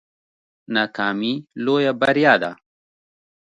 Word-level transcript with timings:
ناکامي 0.73 1.33
لویه 1.63 1.93
بریا 1.99 2.33
ده 2.41 2.51